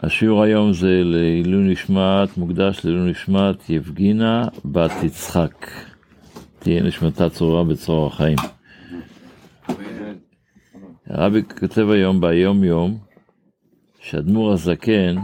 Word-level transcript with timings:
השיעור 0.00 0.42
היום 0.42 0.72
זה 0.72 1.02
לעילוי 1.04 1.72
נשמת, 1.72 2.36
מוקדש 2.36 2.84
לעילוי 2.84 3.10
נשמת 3.10 3.70
יבגינה 3.70 4.48
בת 4.64 4.92
יצחק. 5.02 5.68
תהיה 6.58 6.82
נשמתה 6.82 7.30
צרורה 7.30 7.64
בצרור 7.64 8.06
החיים. 8.06 8.38
הרבי 11.06 11.42
כותב 11.60 11.90
היום 11.90 12.20
ביום 12.20 12.64
יום 12.64 12.98
שאדמו"ר 14.00 14.52
הזקן, 14.52 15.16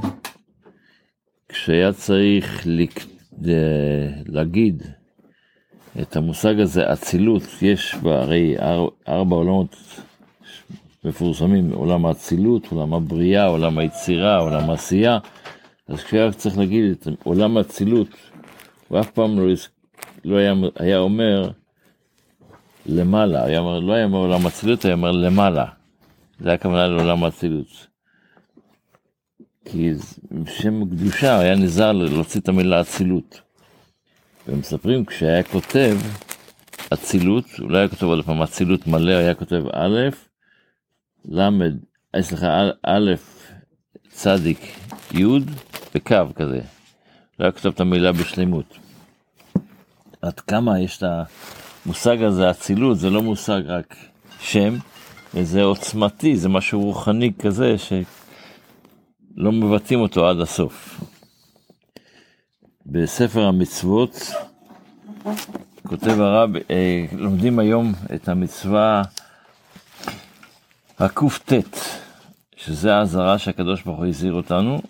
כשהיה 1.49 1.93
צריך 1.93 2.67
להגיד 4.27 4.83
את 6.03 6.17
המושג 6.17 6.61
הזה, 6.61 6.93
אצילות, 6.93 7.43
יש 7.63 7.95
בה 7.95 8.23
הרי 8.23 8.57
ארבע 9.09 9.37
עולמות 9.37 9.77
מפורסמים, 11.05 11.73
עולם 11.73 12.07
האצילות, 12.07 12.67
עולם 12.73 12.95
הבריאה, 12.95 13.47
עולם 13.47 13.79
היצירה, 13.79 14.37
עולם 14.37 14.71
העשייה. 14.71 15.19
אז 15.89 16.05
כשהיה 16.05 16.33
צריך 16.33 16.59
להגיד 16.59 16.91
את 16.91 17.09
עולם 17.25 17.57
האצילות, 17.57 18.09
הוא 18.89 19.01
אף 19.01 19.11
פעם 19.11 19.39
לא, 19.39 19.55
לא 20.25 20.37
היה, 20.37 20.55
היה 20.77 20.99
אומר 20.99 21.51
למעלה, 22.87 23.45
היה 23.45 23.59
אומר, 23.59 23.81
לא 23.81 23.93
היה 23.93 24.05
אומר 24.05 24.19
עולם 24.19 24.47
האצילות, 24.47 24.85
היה 24.85 24.95
אומר 24.95 25.11
למעלה. 25.11 25.65
זה 26.41 26.53
הכוונה 26.53 26.87
לעולם 26.87 27.25
האצילות. 27.25 27.87
כי 29.65 29.93
בשם 30.33 30.85
קדושה 30.85 31.39
היה 31.39 31.55
נזהר 31.55 31.93
להוציא 31.93 32.41
את 32.41 32.49
המילה 32.49 32.81
אצילות. 32.81 33.41
ומספרים 34.49 35.05
כשהיה 35.05 35.43
כותב 35.43 35.97
אצילות, 36.93 37.45
הוא 37.59 37.71
לא 37.71 37.79
היה 37.79 37.89
כותב 37.89 38.05
עוד 38.05 38.25
פעם 38.25 38.43
אצילות 38.43 38.87
מלא, 38.87 39.13
היה 39.13 39.35
כותב 39.35 39.63
א', 39.73 40.09
למד, 41.25 41.73
סליחה, 42.21 42.71
א', 42.83 43.11
צדיק, 44.09 44.59
י', 45.15 45.25
בקו 45.95 46.35
כזה. 46.35 46.61
לא 47.39 47.51
כותב 47.51 47.69
את 47.69 47.81
המילה 47.81 48.13
בשלמות. 48.13 48.79
עד 50.23 50.41
כמה 50.41 50.81
יש 50.81 50.99
את 50.99 51.03
המושג 51.87 52.23
הזה, 52.23 52.51
אצילות, 52.51 52.99
זה 52.99 53.11
לא 53.11 53.23
מושג 53.23 53.63
רק 53.67 53.97
שם, 54.41 54.75
וזה 55.35 55.63
עוצמתי, 55.63 56.37
זה 56.37 56.49
משהו 56.49 56.81
רוחני 56.81 57.33
כזה 57.39 57.75
שלא 57.79 59.53
מבטאים 59.53 60.01
אותו 60.01 60.29
עד 60.29 60.41
הסוף. 60.41 61.01
בספר 62.87 63.45
המצוות 63.45 64.33
כותב 65.87 66.21
הרב, 66.21 66.51
אה, 66.71 67.05
לומדים 67.13 67.59
היום 67.59 67.93
את 68.15 68.29
המצווה 68.29 69.03
הקט, 70.99 71.77
שזה 72.57 72.95
האזהרה 72.97 73.39
שהקדוש 73.39 73.83
ברוך 73.83 73.99
הוא 73.99 74.07
הזהיר 74.07 74.33
אותנו, 74.33 74.81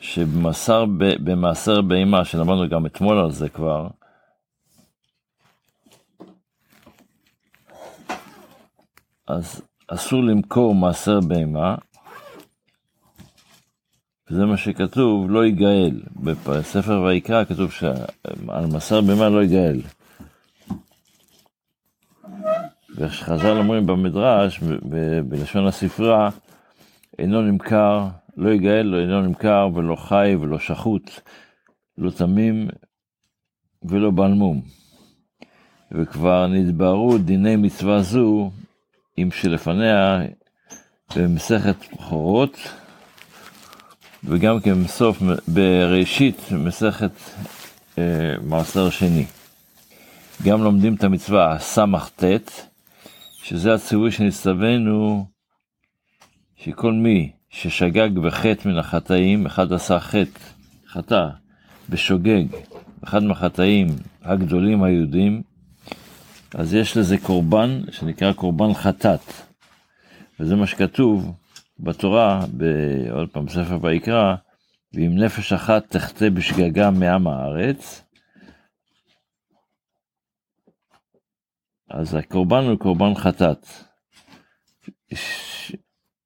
שבמעשר 0.00 0.84
בהמה, 1.82 2.24
שלמדנו 2.24 2.68
גם 2.68 2.86
אתמול 2.86 3.18
על 3.18 3.32
זה 3.32 3.48
כבר, 3.48 3.88
אז 9.26 9.62
אסור 9.88 10.22
למכור 10.22 10.74
מעשר 10.74 11.20
בהמה, 11.20 11.74
וזה 14.30 14.44
מה 14.44 14.56
שכתוב, 14.56 15.30
לא 15.30 15.46
יגאל. 15.46 16.02
בספר 16.16 17.02
ויקרא 17.02 17.44
כתוב 17.44 17.72
שעל 17.72 18.66
מעשר 18.72 19.00
בהמה 19.00 19.28
לא 19.28 19.42
יגאל. 19.42 19.80
וחז"ל 22.98 23.58
אומרים 23.58 23.86
במדרש, 23.86 24.60
בלשון 25.28 25.66
הספרה, 25.66 26.30
אינו 27.18 27.42
נמכר, 27.42 28.08
לא 28.36 28.50
יגאל, 28.50 28.82
לא 28.82 29.00
אינו 29.00 29.22
נמכר, 29.22 29.68
ולא 29.74 29.96
חי, 29.96 30.36
ולא 30.40 30.58
שחוט, 30.58 31.10
לא 31.98 32.10
תמים, 32.10 32.68
ולא 33.82 34.10
בעל 34.10 34.32
מום. 34.32 34.60
וכבר 35.92 36.46
נתבהרו 36.46 37.18
דיני 37.18 37.56
מצווה 37.56 38.02
זו, 38.02 38.50
עם 39.16 39.30
שלפניה 39.30 40.20
במסכת 41.16 41.76
בכורות, 41.92 42.56
וגם 44.24 44.60
כן 44.60 44.84
בסוף, 44.84 45.22
בראשית 45.48 46.40
מסכת 46.52 47.12
אה, 47.98 48.34
מעשר 48.42 48.90
שני. 48.90 49.24
גם 50.42 50.62
לומדים 50.62 50.94
את 50.94 51.04
המצווה 51.04 51.52
הס"ט, 51.52 52.24
שזה 53.42 53.74
הציווי 53.74 54.10
שנצטווינו, 54.10 55.26
שכל 56.56 56.92
מי 56.92 57.32
ששגג 57.50 58.18
בחטא 58.18 58.68
מן 58.68 58.78
החטאים, 58.78 59.46
אחד 59.46 59.72
עשה 59.72 60.00
חטא, 60.00 60.40
חטא, 60.88 61.28
בשוגג, 61.88 62.44
אחד 63.04 63.22
מהחטאים 63.22 63.86
הגדולים 64.22 64.82
היהודים, 64.82 65.42
אז 66.54 66.74
יש 66.74 66.96
לזה 66.96 67.18
קורבן 67.18 67.80
שנקרא 67.92 68.32
קורבן 68.32 68.74
חטאת. 68.74 69.32
וזה 70.40 70.56
מה 70.56 70.66
שכתוב 70.66 71.32
בתורה, 71.80 72.40
עוד 73.10 73.28
פעם, 73.28 73.48
ספר 73.48 73.78
ויקרא, 73.82 74.34
ואם 74.94 75.18
נפש 75.18 75.52
אחת 75.52 75.84
תחטא 75.88 76.28
בשגגה 76.28 76.90
מעם 76.90 77.26
הארץ, 77.26 78.02
אז 81.90 82.14
הקורבן 82.14 82.64
הוא 82.64 82.78
קורבן 82.78 83.14
חטאת. 83.14 83.66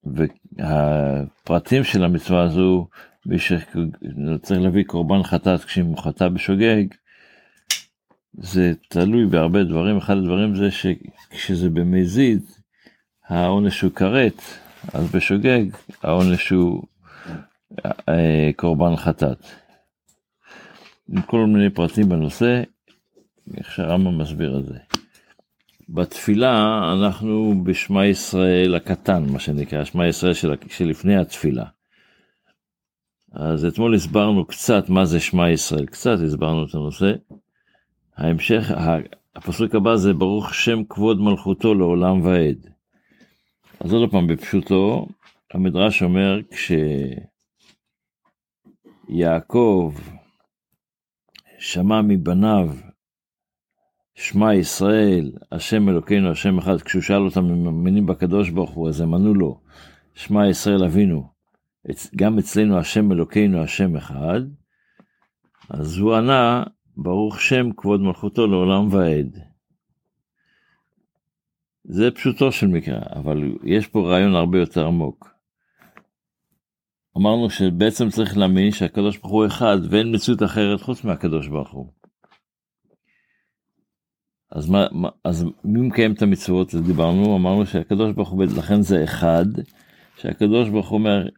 והפרטים 0.05 1.85
של 1.85 2.05
המצווה 2.05 2.43
הזו, 2.43 2.89
מי 3.27 3.39
שצריך 3.39 4.61
להביא 4.63 4.85
קורבן 4.85 5.23
חטאת 5.23 5.65
כשהוא 5.65 5.99
חטא 5.99 6.29
בשוגג, 6.29 6.85
זה 8.33 8.73
תלוי 8.89 9.27
בהרבה 9.27 9.65
דברים, 9.65 9.97
אחד 9.97 10.17
הדברים 10.17 10.55
זה 10.55 10.71
שכשזה 10.71 11.69
במזיד, 11.69 12.43
העונש 13.29 13.81
הוא 13.81 13.93
כרת, 13.93 14.43
אז 14.93 15.11
בשוגג 15.15 15.65
העונש 16.03 16.51
הוא 16.51 16.83
אה, 18.09 18.51
קורבן 18.57 18.97
חטאת. 18.97 19.47
עם 21.09 21.23
כל 21.23 21.47
מיני 21.47 21.71
פרטים 21.71 22.09
בנושא, 22.09 22.63
איך 23.57 23.73
שהרמב"ם 23.73 24.19
מסביר 24.19 24.59
את 24.59 24.67
זה. 24.67 24.92
בתפילה 25.89 26.81
אנחנו 26.99 27.55
בשמע 27.65 28.07
ישראל 28.07 28.75
הקטן, 28.75 29.25
מה 29.33 29.39
שנקרא, 29.39 29.85
שמע 29.85 30.09
ישראל 30.09 30.35
של, 30.35 30.55
שלפני 30.69 31.17
התפילה. 31.17 31.65
אז 33.33 33.65
אתמול 33.65 33.95
הסברנו 33.95 34.45
קצת 34.47 34.89
מה 34.89 35.05
זה 35.05 35.21
שמע 35.21 35.51
ישראל, 35.51 35.87
קצת 35.87 36.19
הסברנו 36.27 36.65
את 36.65 36.75
הנושא. 36.75 37.13
ההמשך, 38.17 38.71
הפסוק 39.37 39.75
הבא 39.75 39.97
זה 39.97 40.13
ברוך 40.13 40.55
שם 40.55 40.85
כבוד 40.89 41.21
מלכותו 41.21 41.75
לעולם 41.75 42.25
ועד. 42.25 42.67
אז 43.81 43.93
עוד 43.93 44.11
פעם 44.11 44.27
בפשוטו, 44.27 45.07
המדרש 45.55 46.03
אומר 46.03 46.41
כשיעקב 49.11 49.95
שמע 51.59 52.03
מבניו 52.03 52.69
שמע 54.15 54.55
ישראל, 54.55 55.33
השם 55.53 55.89
אלוקינו, 55.89 56.31
השם 56.31 56.59
אחד, 56.59 56.83
כשהוא 56.83 57.03
שאל 57.03 57.23
אותם 57.23 57.45
אם 57.45 57.65
מאמינים 57.65 58.07
בקדוש 58.07 58.51
ברוך 58.51 58.71
הוא, 58.71 58.89
אז 58.89 59.01
הם 59.01 59.15
ענו 59.15 59.35
לו, 59.35 59.61
שמע 60.15 60.49
ישראל 60.49 60.85
אבינו, 60.85 61.29
גם 62.17 62.39
אצלנו 62.39 62.79
השם 62.79 63.13
אלוקינו, 63.13 63.63
השם 63.63 63.97
אחד, 63.97 64.41
אז 65.71 65.99
הוא 65.99 66.15
ענה, 66.15 66.65
ברוך 66.97 67.41
שם 67.41 67.73
כבוד 67.77 68.01
מלכותו 68.01 68.47
לעולם 68.47 68.93
ועד. 68.93 69.39
זה 71.85 72.11
פשוטו 72.11 72.53
של 72.53 72.67
מקרא, 72.67 73.01
אבל 73.15 73.53
יש 73.65 73.87
פה 73.87 74.09
רעיון 74.09 74.35
הרבה 74.35 74.59
יותר 74.59 74.87
עמוק. 74.87 75.35
אמרנו 77.17 77.51
שבעצם 77.51 78.09
צריך 78.09 78.37
להאמין 78.37 78.71
שהקדוש 78.71 79.19
ברוך 79.19 79.33
הוא 79.33 79.47
אחד 79.47 79.77
ואין 79.91 80.15
מציאות 80.15 80.43
אחרת 80.43 80.81
חוץ 80.81 81.05
מהקדוש 81.05 81.49
ברוך 81.49 81.71
הוא. 81.71 82.02
אז, 84.53 84.69
מה, 84.69 84.87
מה, 84.93 85.09
אז 85.25 85.45
מי 85.65 85.81
מקיים 85.81 86.13
את 86.13 86.23
המצוות? 86.23 86.75
אז 86.75 86.83
דיברנו, 86.83 87.37
אמרנו 87.37 87.67
שהקדוש 87.67 88.13
ברוך 88.13 88.29
הוא, 88.29 88.45
לכן 88.45 88.83
זה 88.83 89.05
אחד, 89.05 89.45
שהקדוש 90.17 90.69
ברוך 90.69 90.89
הוא 90.89 90.99
אומר, 90.99 91.29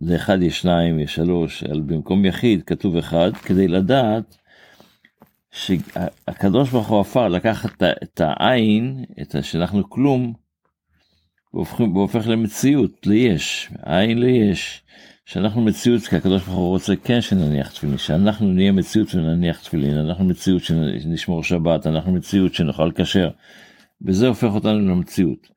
לאחד 0.00 0.42
יש 0.42 0.60
שניים, 0.60 0.98
יש 0.98 1.14
שלוש, 1.14 1.64
על 1.64 1.80
במקום 1.80 2.24
יחיד 2.24 2.62
כתוב 2.62 2.96
אחד, 2.96 3.36
כדי 3.36 3.68
לדעת 3.68 4.36
שהקדוש 5.50 6.70
ברוך 6.70 6.88
הוא 6.88 7.00
עפר 7.00 7.28
לקחת 7.28 7.82
את 7.82 8.20
העין, 8.20 9.04
את 9.22 9.36
שאנחנו 9.42 9.90
כלום, 9.90 10.32
והופך 11.54 12.28
למציאות, 12.28 13.06
ליש, 13.06 13.70
העין 13.82 14.18
ליש. 14.18 14.82
שאנחנו 15.30 15.60
מציאות, 15.60 16.02
כי 16.02 16.16
הקדוש 16.16 16.42
ברוך 16.42 16.58
הוא 16.58 16.68
רוצה 16.68 16.96
כן 16.96 17.20
שנניח 17.20 17.70
תפילין, 17.70 17.98
שאנחנו 17.98 18.46
נהיה 18.52 18.72
מציאות 18.72 19.14
ונניח 19.14 19.60
תפילין, 19.60 19.98
אנחנו 19.98 20.24
מציאות 20.24 20.62
שנשמור 20.62 21.44
שבת, 21.44 21.86
אנחנו 21.86 22.12
מציאות 22.12 22.54
שנאכל 22.54 22.90
כשר, 22.94 23.30
וזה 24.02 24.28
הופך 24.28 24.54
אותנו 24.54 24.80
למציאות. 24.80 25.48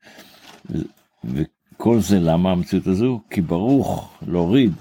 וכל 1.24 2.00
זה 2.00 2.20
למה 2.20 2.50
המציאות 2.50 2.86
הזו? 2.86 3.20
כי 3.30 3.40
ברוך 3.40 4.18
להוריד 4.26 4.72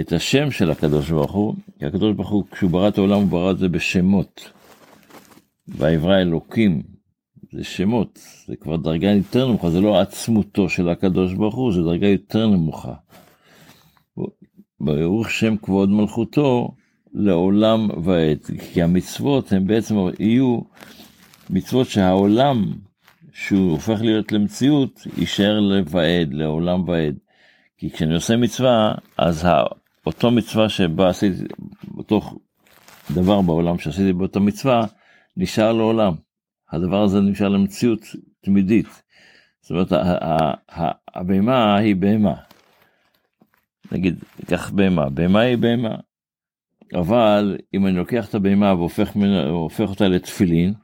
את 0.00 0.12
השם 0.12 0.50
של 0.50 0.70
הקדוש 0.70 1.10
ברוך 1.10 1.32
הוא, 1.32 1.54
כי 1.78 1.86
הקדוש 1.86 2.14
ברוך 2.16 2.30
הוא, 2.30 2.44
כשהוא 2.50 2.70
ברא 2.70 2.88
את 2.88 2.98
העולם, 2.98 3.20
הוא 3.20 3.28
ברא 3.28 3.50
את 3.50 3.58
זה 3.58 3.68
בשמות. 3.68 4.50
ויברא 5.68 6.18
אלוקים, 6.20 6.82
זה 7.52 7.64
שמות, 7.64 8.18
זה 8.46 8.56
כבר 8.56 8.76
דרגה 8.76 9.10
יותר 9.10 9.48
נמוכה, 9.48 9.70
זה 9.70 9.80
לא 9.80 10.00
עצמותו 10.00 10.68
של 10.68 10.88
הקדוש 10.88 11.34
ברוך 11.34 11.54
הוא, 11.54 11.72
זה 11.72 11.82
דרגה 11.82 12.06
יותר 12.06 12.46
נמוכה. 12.46 12.94
ברוך 14.80 15.30
שם 15.30 15.56
כבוד 15.56 15.90
מלכותו 15.90 16.74
לעולם 17.12 17.88
ועד, 18.04 18.38
כי 18.72 18.82
המצוות 18.82 19.52
הן 19.52 19.66
בעצם 19.66 19.94
יהיו 20.18 20.60
מצוות 21.50 21.86
שהעולם, 21.86 22.72
שהוא 23.32 23.70
הופך 23.70 24.00
להיות 24.00 24.32
למציאות, 24.32 25.06
יישאר 25.16 25.60
לבעד, 25.60 26.32
לעולם 26.32 26.88
ועד. 26.88 27.14
כי 27.78 27.90
כשאני 27.90 28.14
עושה 28.14 28.36
מצווה, 28.36 28.94
אז 29.18 29.46
אותו 30.06 30.30
מצווה 30.30 30.68
שבה 30.68 31.08
עשיתי, 31.08 31.44
אותו 31.98 32.20
דבר 33.14 33.40
בעולם 33.42 33.78
שעשיתי 33.78 34.12
באותה 34.12 34.40
מצווה, 34.40 34.86
נשאר 35.36 35.72
לעולם. 35.72 36.25
הדבר 36.70 37.02
הזה 37.02 37.20
נשאר 37.20 37.48
למציאות 37.48 38.00
תמידית. 38.40 39.02
זאת 39.60 39.70
אומרת, 39.70 39.92
הבהמה 41.14 41.76
היא 41.76 41.96
בהמה. 41.96 42.34
נגיד, 43.92 44.18
קח 44.46 44.70
בהמה, 44.70 45.10
בהמה 45.10 45.40
היא 45.40 45.56
בהמה. 45.56 45.96
אבל 46.94 47.56
אם 47.74 47.86
אני 47.86 47.96
לוקח 47.96 48.28
את 48.28 48.34
הבהמה 48.34 48.74
והופך 48.74 49.88
אותה 49.88 50.08
לתפילין, 50.08 50.74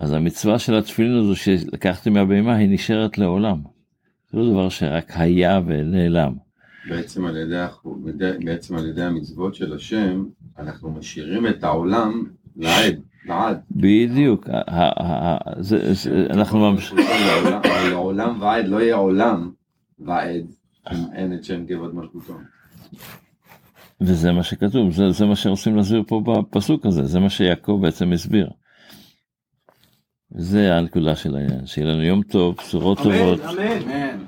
אז 0.00 0.12
המצווה 0.12 0.58
של 0.58 0.74
התפילין 0.74 1.16
הזו 1.16 1.36
שלקחתי 1.36 2.10
מהבהמה 2.10 2.56
היא 2.56 2.68
נשארת 2.70 3.18
לעולם. 3.18 3.62
זה 4.30 4.38
לא 4.38 4.50
דבר 4.50 4.68
שרק 4.68 5.10
היה 5.14 5.60
ונעלם. 5.66 6.34
בעצם 6.88 7.24
על 7.24 7.36
ידי, 7.36 7.64
בעצם 8.44 8.76
על 8.76 8.86
ידי 8.86 9.02
המצוות 9.02 9.54
של 9.54 9.72
השם, 9.74 10.24
אנחנו 10.58 10.90
משאירים 10.90 11.46
את 11.46 11.64
העולם 11.64 12.24
לעד, 12.56 13.00
לעד. 13.28 13.60
בדיוק, 13.70 14.48
אנחנו 16.30 16.72
ממשיכים. 16.72 17.04
לעולם 17.90 18.36
ועד 18.40 18.68
לא 18.68 18.80
יהיה 18.80 18.94
עולם 18.94 19.50
ועד, 19.98 20.46
אם 20.92 20.98
אין 21.12 21.34
את 21.34 21.44
שם 21.44 21.66
גבעת 21.66 21.94
מלכותו. 21.94 22.34
וזה 24.00 24.32
מה 24.32 24.42
שכתוב, 24.42 24.90
זה, 24.90 25.10
זה 25.10 25.26
מה 25.26 25.36
שרוצים 25.36 25.76
להסביר 25.76 26.02
פה 26.06 26.22
בפסוק 26.26 26.86
הזה, 26.86 27.02
זה 27.04 27.20
מה 27.20 27.30
שיעקב 27.30 27.78
בעצם 27.82 28.12
הסביר. 28.12 28.50
זה 30.30 30.76
הנקודה 30.76 31.16
של 31.16 31.36
העניין, 31.36 31.66
שיהיה 31.66 31.88
לנו 31.88 32.02
יום 32.02 32.22
טוב, 32.22 32.54
בשורות 32.56 32.98
טובות. 32.98 33.40
אמן, 33.40 33.58
אמן. 33.58 34.24